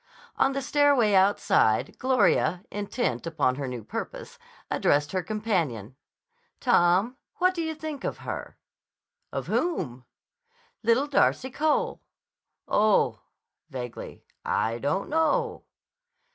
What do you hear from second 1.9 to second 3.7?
Gloria, intent upon her